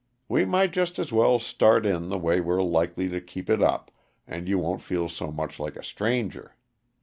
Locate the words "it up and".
3.51-4.49